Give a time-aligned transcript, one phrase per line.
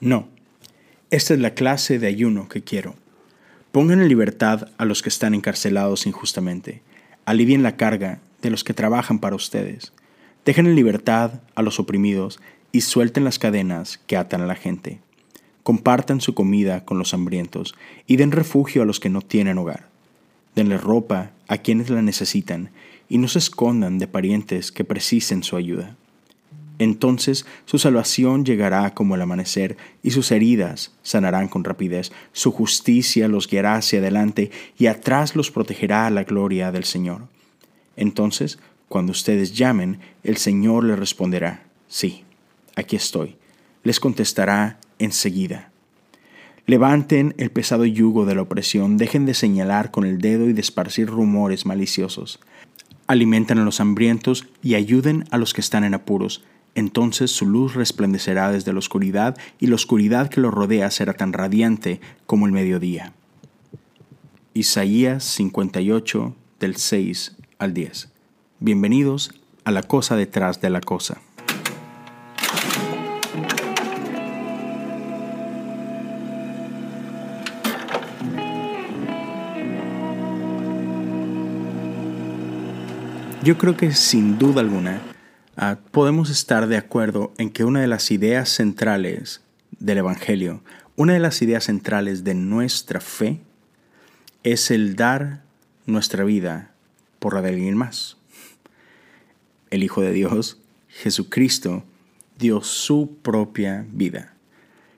[0.00, 0.28] No,
[1.10, 2.94] esta es la clase de ayuno que quiero.
[3.72, 6.82] Pongan en libertad a los que están encarcelados injustamente.
[7.24, 9.92] Alivien la carga de los que trabajan para ustedes.
[10.44, 12.40] Dejen en libertad a los oprimidos
[12.72, 15.00] y suelten las cadenas que atan a la gente.
[15.62, 17.74] Compartan su comida con los hambrientos
[18.06, 19.88] y den refugio a los que no tienen hogar.
[20.54, 22.70] Denle ropa a quienes la necesitan
[23.08, 25.96] y no se escondan de parientes que precisen su ayuda.
[26.78, 32.12] Entonces su salvación llegará como el amanecer y sus heridas sanarán con rapidez.
[32.32, 37.22] Su justicia los guiará hacia adelante y atrás los protegerá la gloria del Señor.
[37.96, 38.58] Entonces,
[38.88, 42.24] cuando ustedes llamen, el Señor les responderá, sí,
[42.76, 43.36] aquí estoy.
[43.82, 45.70] Les contestará enseguida.
[46.66, 50.60] Levanten el pesado yugo de la opresión, dejen de señalar con el dedo y de
[50.60, 52.40] esparcir rumores maliciosos.
[53.06, 56.44] Alimenten a los hambrientos y ayuden a los que están en apuros.
[56.78, 61.32] Entonces su luz resplandecerá desde la oscuridad y la oscuridad que los rodea será tan
[61.32, 63.14] radiante como el mediodía.
[64.54, 68.12] Isaías 58 del 6 al 10.
[68.60, 69.32] Bienvenidos
[69.64, 71.20] a la cosa detrás de la cosa.
[83.42, 85.00] Yo creo que sin duda alguna
[85.58, 89.42] ah, podemos estar de acuerdo en que una de las ideas centrales
[89.78, 90.62] del Evangelio,
[90.96, 93.40] una de las ideas centrales de nuestra fe,
[94.42, 95.42] es el dar
[95.84, 96.72] nuestra vida
[97.18, 98.16] por la de alguien más.
[99.70, 101.84] El Hijo de Dios, Jesucristo,
[102.38, 104.34] dio su propia vida.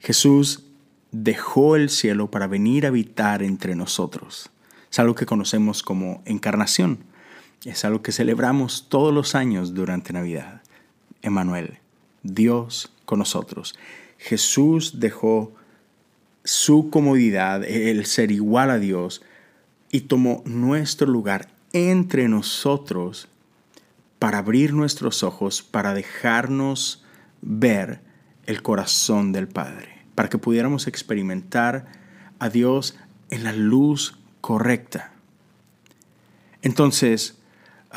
[0.00, 0.64] Jesús
[1.12, 4.50] dejó el cielo para venir a habitar entre nosotros.
[4.90, 6.98] Es algo que conocemos como encarnación.
[7.64, 10.62] Es algo que celebramos todos los años durante Navidad.
[11.22, 11.78] Emanuel,
[12.22, 13.76] Dios con nosotros.
[14.18, 15.54] Jesús dejó
[16.44, 19.22] su comodidad, el ser igual a Dios,
[19.90, 23.28] y tomó nuestro lugar entre nosotros
[24.18, 27.04] para abrir nuestros ojos, para dejarnos
[27.42, 28.00] ver
[28.46, 31.86] el corazón del Padre, para que pudiéramos experimentar
[32.38, 32.96] a Dios
[33.30, 35.12] en la luz correcta.
[36.62, 37.38] Entonces,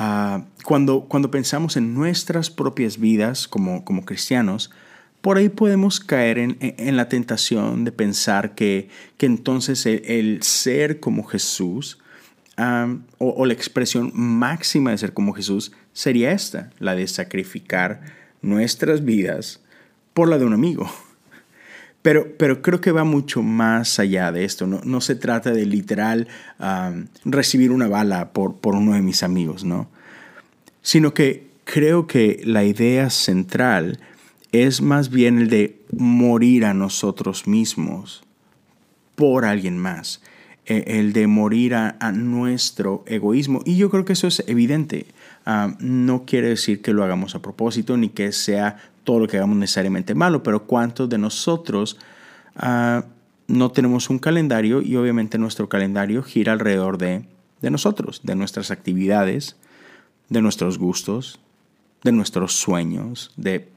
[0.00, 4.70] Ah, cuando, cuando pensamos en nuestras propias vidas como, como cristianos,
[5.20, 11.24] por ahí podemos caer en, la tentación de pensar que, que entonces el, ser como
[11.24, 11.98] Jesús
[13.18, 18.00] o, la expresión máxima de ser como Jesús sería esta, la de sacrificar
[18.40, 19.60] nuestras vidas
[20.14, 20.88] por la de un amigo.
[22.08, 24.66] Pero, pero creo que va mucho más allá de esto.
[24.66, 26.26] No, no se trata de literal
[27.26, 29.90] recibir una bala por, por uno de mis amigos, ¿no?
[30.80, 34.00] Sino que creo que la idea central
[34.52, 38.24] es más bien el de morir a nosotros mismos
[39.14, 40.22] por alguien más,
[40.64, 43.60] e, el de morir a, nuestro egoísmo.
[43.66, 45.04] Y yo creo que eso es evidente.
[45.80, 49.56] No quiere decir que lo hagamos a propósito ni que sea todo lo que hagamos
[49.56, 51.96] necesariamente malo, pero ¿cuántos de nosotros
[52.56, 53.04] ah,
[53.46, 57.24] no tenemos un calendario y obviamente nuestro calendario gira alrededor de,
[57.62, 59.56] de nosotros, de nuestras actividades,
[60.28, 61.40] de nuestros gustos,
[62.04, 63.68] de nuestros sueños, de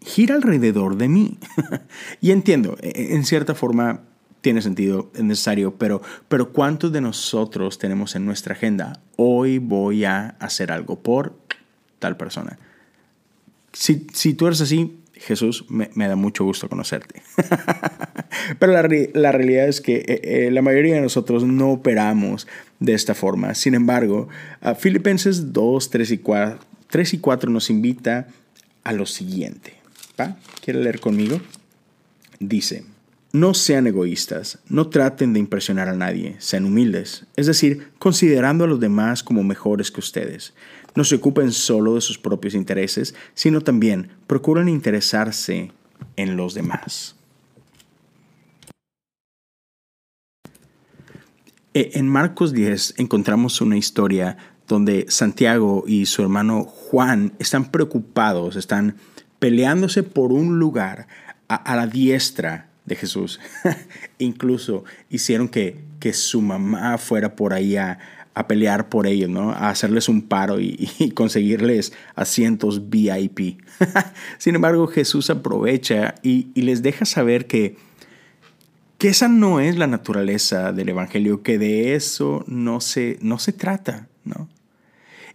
[0.00, 1.38] gira alrededor de mí.
[2.20, 4.02] y entiendo, e, e, en cierta forma
[4.40, 9.00] tiene sentido, es necesario, pero, pero ¿cuántos de nosotros tenemos en nuestra agenda?
[9.16, 11.34] Hoy voy a hacer algo por
[11.98, 12.58] tal persona.
[13.72, 17.22] Si, si tú eres así, Jesús, me, da mucho gusto conocerte.
[18.58, 22.94] Pero la, la, realidad es que eh, eh, la mayoría de nosotros no operamos de
[22.94, 23.54] esta forma.
[23.54, 24.28] Sin embargo,
[24.78, 26.58] Filipenses 2, 3 y, 4,
[26.88, 28.28] 3 y 4 nos invita
[28.82, 29.74] a lo siguiente.
[30.62, 31.40] ¿Quiere leer conmigo?
[32.38, 32.84] Dice,
[33.32, 38.66] no sean egoístas, no traten de impresionar a nadie, sean humildes, es decir, considerando a
[38.66, 40.54] los demás como mejores que ustedes.
[40.94, 45.72] No se ocupen solo de sus propios intereses, sino también procuren interesarse
[46.16, 47.14] en los demás.
[51.72, 58.56] E, en Marcos 10 encontramos una historia donde Santiago y su hermano Juan están preocupados,
[58.56, 58.96] están
[59.38, 61.06] peleándose por un lugar
[61.48, 63.40] a, la diestra Jesús.
[64.18, 67.98] Incluso hicieron que, que su mamá fuera por ahí a,
[68.34, 69.50] a pelear por ellos, ¿no?
[69.50, 73.60] A hacerles un paro y, conseguirles asientos VIP.
[74.38, 77.76] Sin embargo, Jesús aprovecha y, les deja saber que,
[78.98, 83.52] que esa no es la naturaleza del Evangelio, que de eso no se, no se
[83.52, 84.48] trata, ¿no?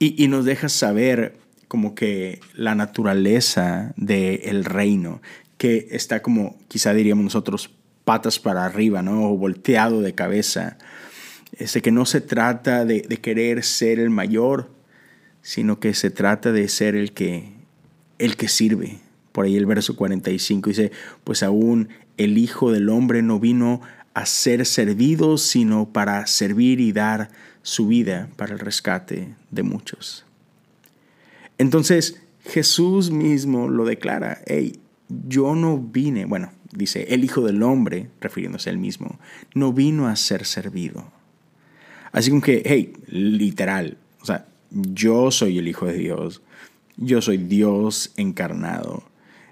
[0.00, 1.34] Y nos deja saber
[1.66, 5.20] como que la naturaleza del reino,
[5.58, 7.70] que está como, quizá diríamos nosotros,
[8.04, 9.30] patas para arriba, ¿no?
[9.30, 10.78] O volteado de cabeza.
[11.52, 14.70] Este, que no se trata de, de querer ser el mayor,
[15.42, 17.52] sino que se trata de ser el que,
[18.18, 19.00] el que sirve.
[19.32, 20.92] Por ahí el verso 45 dice,
[21.24, 23.80] pues aún el Hijo del Hombre no vino
[24.14, 27.30] a ser servido, sino para servir y dar
[27.62, 30.24] su vida para el rescate de muchos.
[31.58, 38.10] Entonces Jesús mismo lo declara, hey, yo no vine, bueno, dice, el Hijo del Hombre,
[38.20, 39.18] refiriéndose a él mismo,
[39.54, 41.10] no vino a ser servido.
[42.12, 46.42] Así que, hey, literal, o sea, yo soy el Hijo de Dios,
[46.96, 49.04] yo soy Dios encarnado,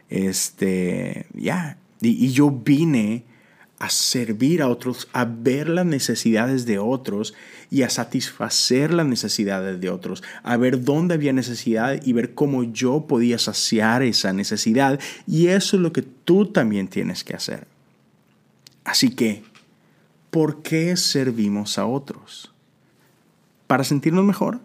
[0.09, 3.25] este, ya, y, y yo vine
[3.79, 7.35] a servir a otros, a ver las necesidades de otros
[7.71, 12.65] y a satisfacer las necesidades de otros, a ver dónde había necesidad y ver cómo
[12.65, 14.99] yo podía saciar esa necesidad.
[15.27, 17.67] Y eso es lo que tú también tienes que hacer.
[18.85, 19.43] Así que,
[20.31, 22.53] ¿por qué servimos a otros?
[23.67, 24.61] ¿Para sentirnos mejor?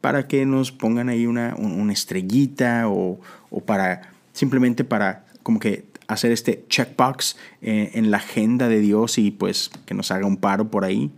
[0.00, 1.56] ¿Para que nos pongan ahí una,
[1.90, 3.20] estrellita o,
[3.50, 9.18] o para simplemente para como que hacer este checkbox eh, en la agenda de Dios
[9.18, 11.10] y pues que nos haga un paro por ahí.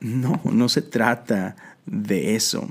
[0.00, 1.56] No, no se trata
[1.86, 2.70] de eso.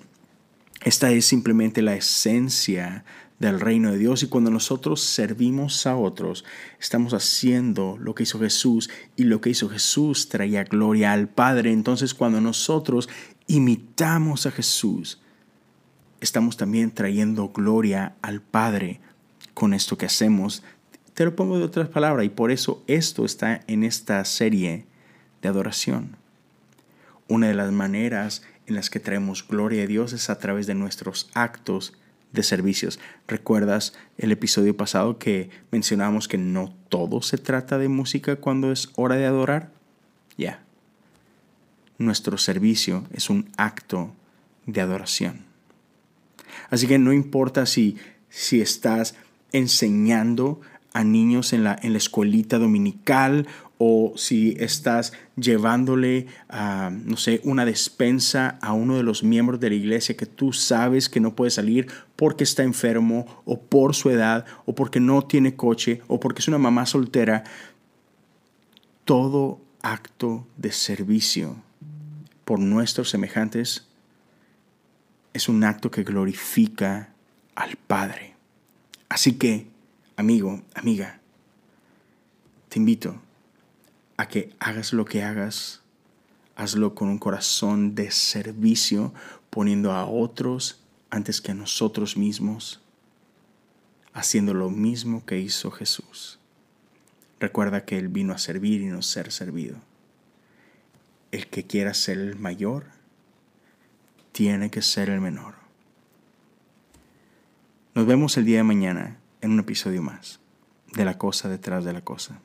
[0.84, 3.04] Esta es simplemente la esencia
[3.40, 6.44] del reino de Dios y cuando nosotros servimos a otros,
[6.80, 11.72] estamos haciendo lo que hizo Jesús y lo que hizo Jesús traía gloria al Padre.
[11.72, 13.10] Entonces cuando nosotros
[13.46, 15.22] imitamos a Jesús,
[16.20, 19.02] estamos también trayendo gloria al Padre
[19.54, 20.64] con esto que hacemos
[21.18, 24.86] te lo pongo de otras palabras y por eso esto está en esta serie
[25.42, 26.16] de adoración.
[27.28, 30.76] Una de las maneras en las que traemos gloria a Dios es a través de
[30.76, 31.98] nuestros actos
[32.34, 33.00] de servicios.
[33.28, 38.92] ¿Recuerdas el episodio pasado que mencionamos que no todo se trata de música cuando es
[38.96, 39.72] hora de adorar?
[40.38, 40.62] Ya.
[41.98, 44.14] Nuestro servicio es un acto
[44.68, 45.46] de adoración.
[46.70, 47.98] Así que no importa si,
[48.30, 49.16] si estás
[49.52, 50.62] enseñando
[50.98, 53.46] a niños en la, en la escuelita dominical
[53.78, 59.70] o si estás llevándole, a, no sé, una despensa a uno de los miembros de
[59.70, 61.86] la iglesia que tú sabes que no puede salir
[62.16, 66.48] porque está enfermo o por su edad o porque no tiene coche o porque es
[66.48, 67.44] una mamá soltera,
[69.06, 71.58] todo acto de servicio
[72.44, 73.86] por nuestros semejantes
[75.32, 77.14] es un acto que glorifica
[77.54, 78.34] al Padre.
[79.10, 79.77] Así que
[80.18, 81.22] amigo, amiga,
[82.70, 83.22] te invito
[84.18, 85.82] a que hagas lo que hagas,
[86.56, 89.14] hazlo con un corazón de servicio,
[89.52, 90.82] poniendo a otros
[91.12, 92.82] antes que a nosotros mismos,
[94.12, 96.40] haciendo lo mismo que hizo Jesús.
[97.40, 99.78] Recuerda que Él vino a servir y no ser servido.
[101.32, 102.86] El que quiera ser el mayor,
[104.32, 105.54] tiene que ser el menor.
[107.94, 110.40] Nos vemos el día de mañana en un episodio más
[110.94, 112.40] de La Cosa detrás de la Cosa.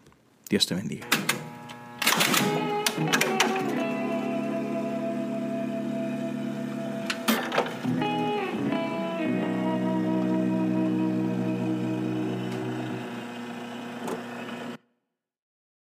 [0.48, 1.06] Dios te bendiga.